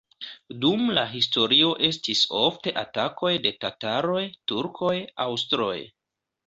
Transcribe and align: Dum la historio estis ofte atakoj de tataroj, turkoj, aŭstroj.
Dum 0.61 0.87
la 0.97 1.03
historio 1.11 1.67
estis 1.89 2.23
ofte 2.39 2.75
atakoj 2.85 3.35
de 3.47 3.55
tataroj, 3.67 4.27
turkoj, 4.53 4.95
aŭstroj. 5.29 5.75